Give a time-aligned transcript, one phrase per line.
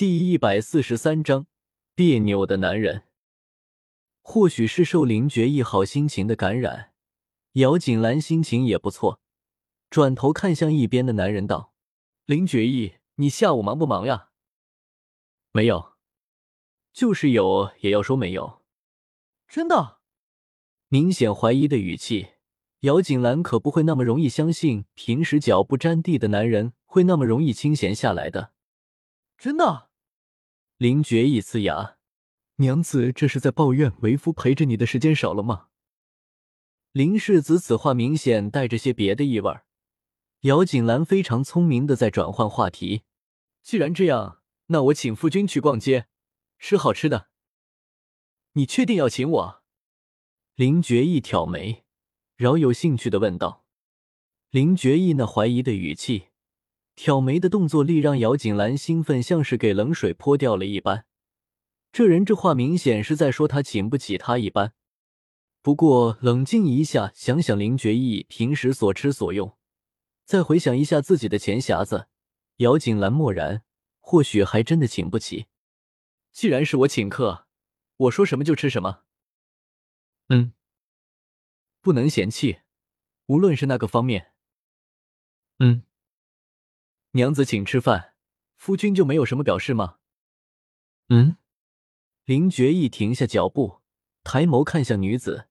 [0.00, 1.46] 第一百四十三章
[1.94, 3.02] 别扭的男人。
[4.22, 6.94] 或许是受林觉意好心情的感染，
[7.52, 9.20] 姚锦兰心情也不错，
[9.90, 11.74] 转头看向一边的男人道
[12.24, 14.30] ：“林觉意，你下午忙不忙呀
[15.52, 15.92] ？”“没有，
[16.94, 18.62] 就是有也要说没有。
[19.46, 19.98] ”“真的？”
[20.88, 22.28] 明显怀疑的语气。
[22.80, 28.54] 姚锦兰可不会那么容易相信平时脚不沾地的男人会那么容易清闲下来的。
[29.36, 29.89] 真的？
[30.80, 31.98] 林觉意呲牙
[32.56, 35.66] ：“娘子这是在抱怨为夫陪着你的时间少了吗？”
[36.92, 39.60] 林世子此话明显带着些别的意味。
[40.40, 43.02] 姚锦兰非常聪明的在转换话题
[43.62, 46.06] ：“既然这样，那我请夫君去逛街，
[46.58, 47.28] 吃好吃的。
[48.54, 49.62] 你确定要请我？”
[50.56, 51.84] 林觉意挑眉。
[52.36, 53.66] 饶有兴趣的问道
[54.48, 56.28] ：“林觉意那怀疑的语气，
[57.02, 61.06] 挑眉的动作力，让姚锦兰兴奋，像是给冷水泼掉了一般。
[61.90, 64.74] 这人这话明显是在说他请不起他一般。
[65.62, 69.56] 不过冷静一下，想想林觉意平时所吃所用，
[70.26, 72.08] 再回想一下自己的钱匣子，
[72.56, 73.62] 姚锦兰默然，
[74.00, 75.46] 或许还真的请不起。
[76.32, 77.46] 既然是我请客，
[77.96, 79.04] 我说什么就吃什么。
[80.28, 80.52] 嗯。”
[81.80, 82.58] 不能嫌弃，
[83.24, 84.34] 无论是那个方面。
[85.60, 85.82] 嗯，
[87.12, 88.14] 娘子请吃饭，
[88.56, 89.96] 夫君就没有什么表示吗？
[91.08, 91.36] 嗯，
[92.24, 93.80] 林觉意停下脚步，
[94.22, 95.48] 抬眸看向女子，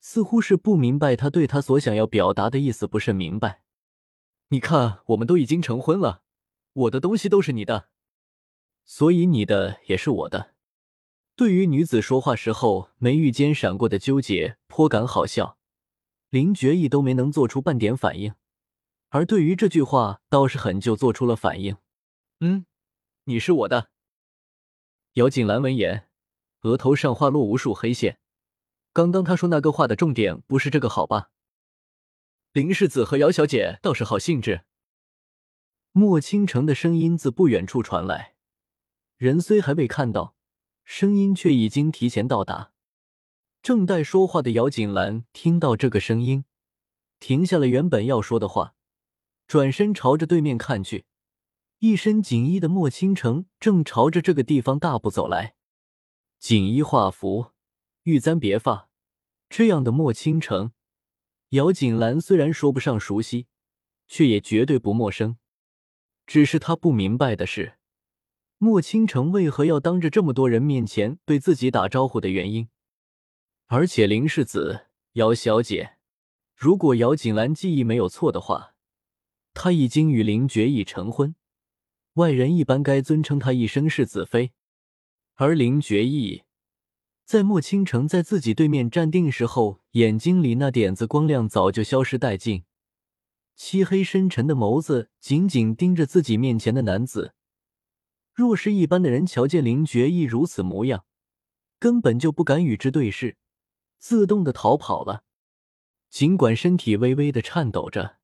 [0.00, 3.62] 似乎是不明白她对他所想要表达的意思，不甚明白。
[4.48, 6.22] 你看，我们都已经成婚了，
[6.72, 7.90] 我的东西都是你的，
[8.86, 10.54] 所以你的也是我的。
[11.34, 15.58] 对于女子说话时候眉宇间闪过的纠结，颇感好笑。
[16.30, 18.34] 林觉意都没能做出半点反应，
[19.16, 21.78] 而对于这句话倒是很就做出了反应。
[22.40, 22.66] 嗯，
[23.24, 23.88] 你是我的。
[25.14, 26.10] 姚锦兰闻言，
[26.64, 28.18] 额头上划落无数黑线。
[28.92, 31.30] 刚刚他说那个话的重点不是这个，好吧？
[32.52, 34.66] 林世子和姚小姐倒是好兴致。
[35.92, 38.34] 莫倾城的声音自不远处传来，
[39.16, 40.36] 人虽还未看到。
[40.84, 42.72] 声音却已经提前到达。
[43.62, 46.44] 正待说话的姚锦兰听到这个声音，
[47.18, 48.74] 停下了原本要说的话，
[49.46, 51.06] 转身朝着对面看去。
[51.78, 55.54] 一身锦衣的莫倾城正朝着这个地方大步走来。
[56.38, 57.52] 锦衣画服，
[58.04, 58.88] 玉簪别发，
[59.48, 60.72] 这样的莫倾城，
[61.50, 63.46] 姚锦兰虽然说不上熟悉，
[64.08, 65.36] 却也绝对不陌生。
[66.26, 67.74] 只是他不明白的是。
[68.58, 72.68] 莫倾城为何要当着这么多人面前对自己打招呼的原因？
[73.66, 75.98] 而且林世子、姚小姐，
[76.54, 78.75] 如果姚锦兰记忆没有错的话，
[79.58, 81.34] 他已经与林觉意成婚，
[82.12, 84.52] 外人一般该尊称他一声世子妃。
[85.36, 86.42] 而林觉意
[87.24, 92.64] 在莫倾城在自己对面站定时候，眼睛里那点子光亮早就消失殆尽，
[93.54, 97.32] 漆黑深沉的眸子紧紧盯着自己面前的男子。
[98.34, 101.06] 若是一般的人瞧见林觉意如此模样，
[101.78, 103.38] 根本就不敢与之对视，
[103.98, 105.24] 自动的逃跑了。
[106.10, 108.15] 尽管身体微微的颤抖着，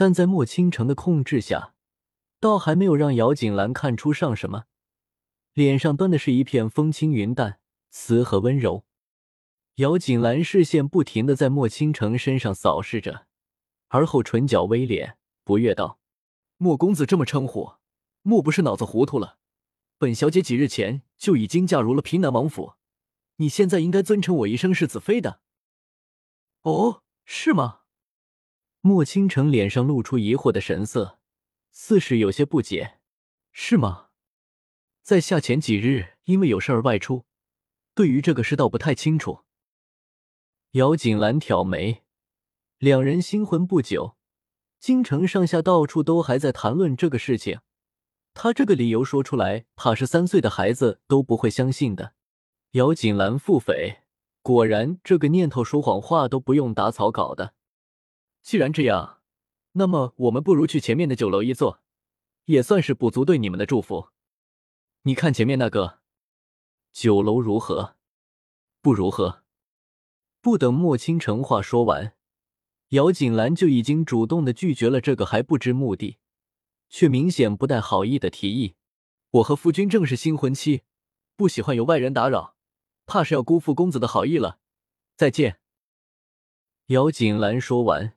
[0.00, 1.74] 但在莫倾城的控制下，
[2.40, 4.64] 倒还没有让姚锦兰看出上什么。
[5.52, 8.86] 脸上端的是一片风轻云淡，慈和温柔。
[9.74, 13.26] 姚锦兰视线不停的在莫倾城身上扫视着，
[13.88, 15.98] 而后唇角微敛，不悦道
[16.56, 17.72] ：“莫公子这么称呼，
[18.22, 19.36] 莫不是脑子糊涂了？”
[20.00, 22.72] 本小姐几日前就已经嫁入了平南王府，
[23.36, 25.42] 你现在应该尊称我一声世子妃的。
[26.62, 27.79] 哦，是吗？
[28.82, 31.18] 莫倾城脸上露出疑惑的神色，
[31.70, 32.98] 似是有些不解。
[33.52, 34.08] 是吗？
[35.02, 37.26] 在下前几日因为有事而外出，
[37.94, 39.40] 对于这个事倒不太清楚。
[40.72, 42.04] 姚锦兰挑眉，
[42.78, 44.16] 两人新婚不久，
[44.78, 47.60] 京城上下到处都还在谈论这个事情。
[48.32, 52.14] 他这个理由说出来，怕是三岁的孩子都不会相信的。
[52.72, 53.98] 姚锦兰腹诽，
[54.40, 57.54] 果然这个念头说谎话都不用打草稿的。
[58.42, 59.20] 既然这样，
[59.72, 61.82] 那么我们不如去前面的酒楼一坐，
[62.46, 64.08] 也算是补足对你们的祝福。
[65.02, 66.00] 你看前面那个
[66.92, 67.96] 酒楼如何？
[68.82, 69.42] 不如何？
[70.40, 72.14] 不等莫倾城话说完，
[72.88, 76.16] 姚锦兰就已经主动的拒绝了这个还不知目的。
[76.88, 78.74] 却明显不带好意的提议
[79.30, 80.82] ：“我和夫君正是新婚期，
[81.36, 82.56] 不喜欢有外人打扰，
[83.06, 84.58] 怕是要辜负公子的好意了。”
[85.14, 85.60] 再见。
[86.86, 88.16] 姚锦兰说完，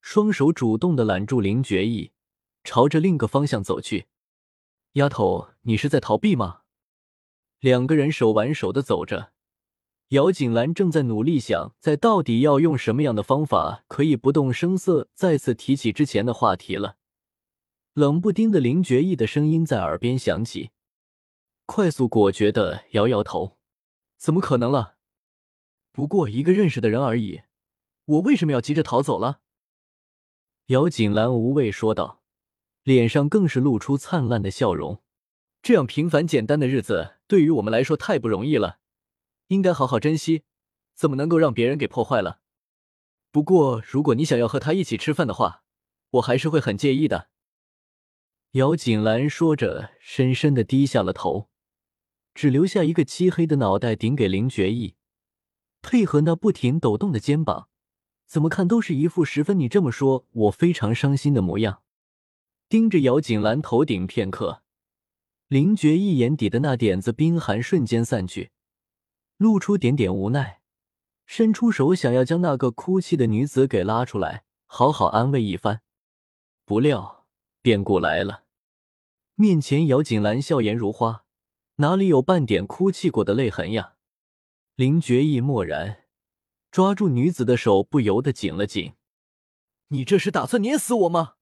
[0.00, 2.12] 双手主动的揽住林觉意，
[2.64, 4.06] 朝着另个方向走去。
[4.94, 6.62] 丫头，你是在逃避吗？
[7.60, 9.32] 两个人手挽手的走着，
[10.08, 16.96] 姚锦兰正在努力想，在到底要用什么样的方法可以不动声色再次提起之前的话题了。
[17.92, 20.70] 冷不丁的林觉意的声音在耳边响起，
[21.66, 23.58] 快速果决的摇摇头
[24.16, 24.96] ：“怎么可能了？
[25.92, 27.42] 不过一个认识的人而已，
[28.06, 29.40] 我为什么要急着逃走了？”
[30.70, 32.22] 姚锦兰无畏说道，
[32.84, 35.02] 脸上更是露出灿烂的笑容。
[35.62, 38.78] 这样平凡简单的日子对于我们来说太不容易了，
[39.48, 40.44] 应该好好珍惜，
[40.94, 42.38] 怎么能够让别人给破坏了？
[43.32, 45.64] 不过如果你想要和他一起吃饭的话，
[46.10, 47.30] 我还是会很介意的。
[48.52, 51.48] 姚锦兰说着，深深的低下了头，
[52.32, 54.94] 只留下一个漆黑的脑袋顶给林觉意，
[55.82, 57.66] 配合那不停抖动的肩膀。
[58.30, 61.82] 怎么看都是一副十分你这么说，我非常伤心的模样。
[62.68, 64.62] 盯着姚锦兰头顶片刻，
[65.48, 68.52] 林觉一眼底的那点子冰寒瞬间散去，
[69.36, 70.60] 露出点点无奈，
[71.26, 75.80] 伸出手想要将那个哭泣的女子给拉出来，好好安慰一番。
[76.64, 77.26] 不料
[77.60, 78.44] 变故来了，
[79.34, 81.24] 面前姚锦兰笑颜如花，
[81.78, 83.94] 哪里有半点哭泣过的泪痕呀？
[84.76, 85.99] 林觉意默然。
[86.70, 88.94] 抓住女子的手，不由得紧了紧。
[89.88, 91.34] 你这是打算碾死我吗？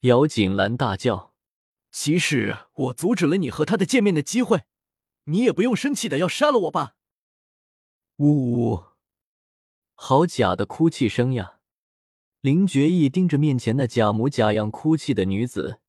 [0.00, 1.34] 姚锦兰大叫。
[1.90, 4.64] 即使我阻止了你和他的见面的机会，
[5.24, 6.96] 你也不用生气的要杀了我吧？
[8.16, 8.84] 呜呜，
[9.94, 11.60] 好假的哭泣声呀！
[12.40, 15.80] 林觉意盯着面前那假模假样哭泣的女子，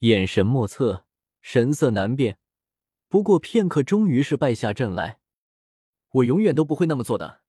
[0.00, 1.06] 眼神莫测，
[1.40, 2.38] 神色难辨。
[3.08, 5.20] 不过片刻，终于是败下阵来。
[6.10, 7.42] 我永远都不会那么做的。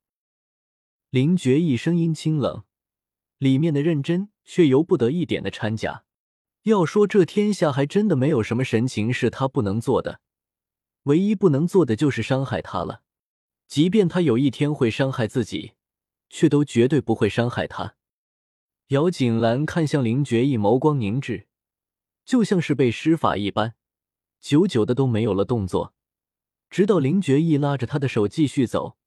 [1.09, 2.65] 林觉意声音清冷，
[3.37, 6.03] 里面的认真却由不得一点的掺假。
[6.63, 10.19] 要说这天下还真的没有什么神情是他不能做的，
[11.03, 13.03] 唯一不能做的就是伤害他了。
[13.69, 15.75] 即便他有一天会伤害自己，
[16.29, 17.95] 却都绝对不会伤害他。
[18.87, 21.47] 姚锦兰看向林觉意，眸光凝滞，
[22.25, 23.75] 就像是被施法一般，
[24.41, 25.93] 久久的都没有了动作，
[26.69, 28.97] 直到林觉意拉着他的手继续走。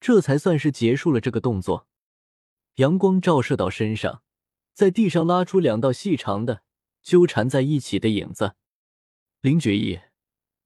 [0.00, 1.88] 这才算是结束了这个动作。
[2.76, 4.22] 阳光照射到身上，
[4.72, 6.62] 在地上拉出两道细长的
[7.02, 8.56] 纠缠在一起的影子。
[9.40, 10.00] 林觉意，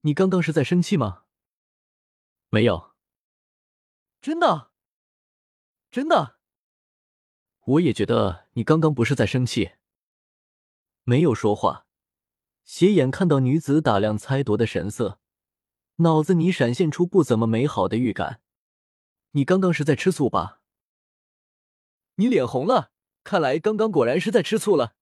[0.01, 1.25] 你刚刚是在生气吗？
[2.49, 2.93] 没有，
[4.23, 4.71] 真的，
[5.91, 6.39] 真的。
[7.65, 9.73] 我也觉得你刚刚不是在生气。
[11.05, 11.87] 没有说话，
[12.65, 15.21] 斜眼看到女子打量猜度的神色，
[15.97, 18.41] 脑子里闪现出不怎么美好的预感。
[19.33, 20.61] 你刚刚是在吃醋吧？
[22.15, 22.93] 你脸红了，
[23.23, 24.97] 看来刚刚果然是在吃醋了。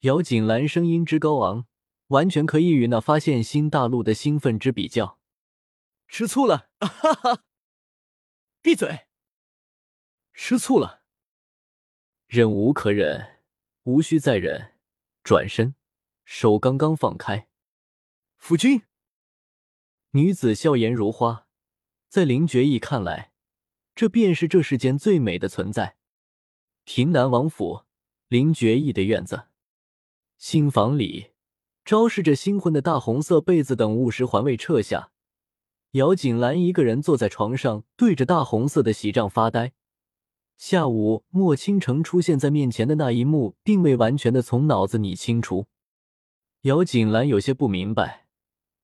[0.00, 1.66] 姚锦兰声音之高昂，
[2.08, 5.18] 完全可以与那发现新大陆的兴奋之比较。
[6.08, 7.44] 吃醋了，哈哈！
[8.62, 9.06] 闭嘴！
[10.32, 11.02] 吃醋了，
[12.26, 13.40] 忍无可忍，
[13.84, 14.78] 无需再忍。
[15.22, 15.74] 转身，
[16.24, 17.48] 手刚刚放开，
[18.36, 18.82] 夫君。
[20.12, 21.46] 女子笑颜如花，
[22.10, 23.30] 在林觉意看来。
[23.94, 25.96] 这便是这世间最美的存在。
[26.84, 27.82] 平南王府
[28.28, 29.44] 林觉意的院子，
[30.36, 31.32] 新房里，
[31.84, 35.12] 昭示着新婚的大红色被子等物时还未撤下，
[35.92, 39.72] 姚锦兰一个人坐在床上，对着大红色的喜帐发呆。
[40.56, 45.66] 下午莫倾城出现在面前的那一幕，并未完全的从脑子里清除。
[46.62, 48.26] 姚锦兰有些不明白，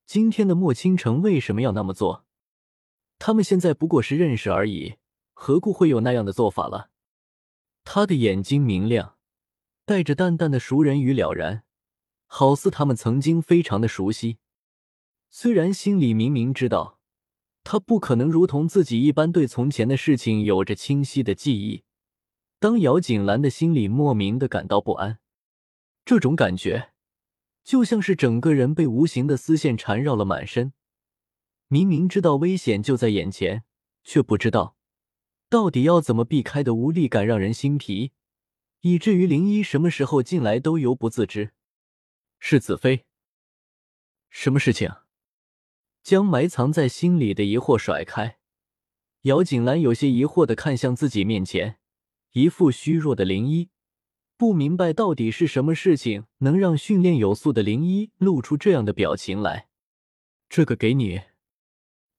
[0.05, 2.26] 今天的莫倾城为什么要那么做？
[3.19, 4.95] 他们现在不过是认识而已。
[5.33, 6.89] 何故会有那样的做法了？
[7.83, 9.17] 他的眼睛明亮，
[9.85, 11.63] 带着淡淡的熟人与了然，
[12.25, 14.39] 好似他们曾经非常的熟悉。
[15.29, 16.99] 虽然心里明明知道，
[17.63, 21.83] 他不可能如同自己一般对从前的事情有着清晰的记忆。
[22.59, 25.19] 当姚锦兰的心里莫名的感到不安，
[26.03, 26.91] 这种感觉
[27.63, 30.73] 就像是整个人被无形的丝线缠绕了满身。
[31.69, 33.63] 明明知道危险就在眼前，
[34.03, 34.77] 却不知道。
[35.49, 38.11] 到底要怎么避开的无力感让人心疲，
[38.81, 41.53] 以至于林一什么时候进来都犹不自知。
[42.39, 43.05] 是子妃，
[44.29, 44.91] 什么事情？
[46.03, 48.37] 将埋藏在心里的疑惑甩开，
[49.23, 51.79] 姚锦兰有些疑惑的看向自己面前
[52.31, 53.69] 一副虚弱的林一，
[54.37, 59.67] 不明白到底是什么事情能让训练有素的林一露出这样的表情来。
[60.47, 61.21] 这个给你。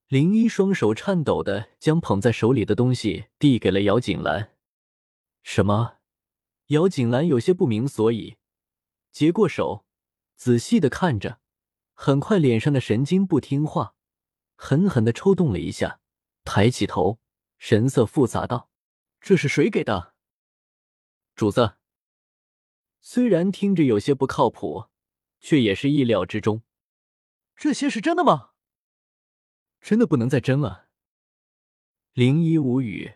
[0.08, 4.54] 林一双手颤抖的将捧在手里的东西递给了姚锦兰。
[5.42, 5.98] 什么？
[6.68, 8.38] 姚锦兰有些不明所以，
[9.12, 9.84] 接过手，
[10.34, 11.40] 仔细的看着，
[11.92, 13.94] 很快脸上的神经不听话，
[14.56, 16.00] 狠狠的抽动了一下，
[16.42, 17.18] 抬起头，
[17.58, 18.70] 神色复杂道
[19.20, 20.14] ：“这是谁给的？”
[21.36, 21.74] 主子。
[23.02, 24.86] 虽然听着有些不靠谱，
[25.38, 26.62] 却也是意料之中。
[27.54, 28.47] 这些是真的吗？
[29.80, 30.86] 真的不能再真了。
[32.12, 33.14] 林一无语，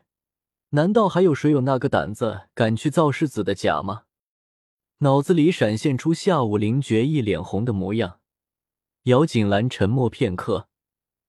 [0.71, 4.05] 难道还有谁有那个胆子敢去造世子的假吗？
[4.99, 8.21] 脑子里闪现出下午灵觉一脸红的模样。
[9.05, 10.69] 姚锦兰沉默片刻，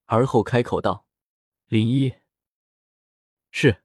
[0.04, 1.06] 而后开口道
[1.66, 2.14] ：“林一，
[3.50, 3.82] 是，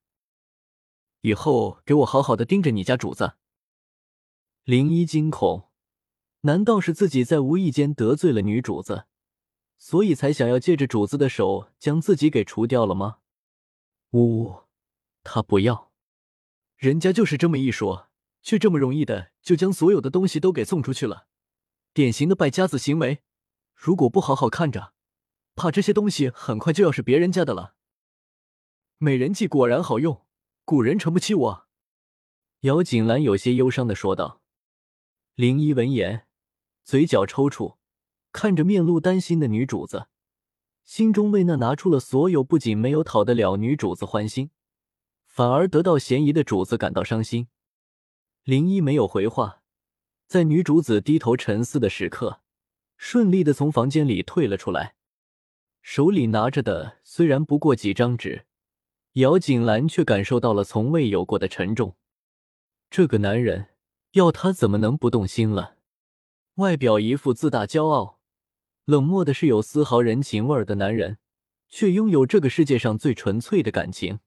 [1.21, 3.33] 以后给我好好的盯着你家主子。”
[4.63, 5.71] 林一惊恐，
[6.41, 9.07] 难道是自己在无意间得罪了女主子，
[9.79, 13.19] 所以才想要借着主子的手将自己给除掉了吗？
[14.11, 14.63] 呜呜，
[15.23, 15.91] 他不要，
[16.75, 18.09] 人家就是这么一说，
[18.41, 21.27] 却这么容易的就将所有的东西都给送出去了，
[21.93, 23.23] 典型的败家子行为。
[23.73, 24.93] 如果不好好看着，
[25.55, 27.75] 怕这些东西很快就要是别人家的了。
[28.97, 30.25] 美人计果然好用，
[30.65, 31.67] 古人诚不欺我。
[32.61, 34.41] 姚锦兰有些忧伤的说道。
[35.35, 36.27] 林一闻言，
[36.83, 37.77] 嘴角抽搐，
[38.31, 40.07] 看着面露担心的女主子，
[40.83, 44.51] 心中为那拿出了所有不仅没有讨得了女主子欢心，
[45.25, 47.47] 反而得到嫌疑的主子感到伤心。
[48.43, 49.61] 林一没有回话，
[50.27, 52.41] 在女主子低头沉思的时刻，
[52.97, 54.95] 顺利的从房间里退了出来，
[55.81, 58.45] 手里拿着的虽然不过几张纸，
[59.13, 61.95] 姚锦兰却感受到了从未有过的沉重。
[62.89, 63.69] 这个男人。
[64.13, 65.77] 要他怎么能不动心了？
[66.55, 68.18] 外表一副自大、骄傲、
[68.89, 71.19] 冷漠的，是有丝毫人情味儿的男人，
[71.67, 74.19] 却拥有这个世界上最纯粹的感情。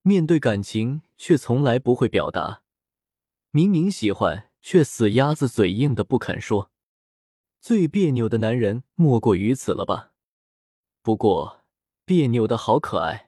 [0.00, 2.62] 面对感情，却从来不会表达。
[3.50, 6.70] 明明喜欢，却死鸭子嘴硬的不肯说。
[7.60, 10.12] 最别扭的男人，莫过于此了吧？
[11.02, 11.62] 不过，
[12.06, 13.25] 别扭的好可爱。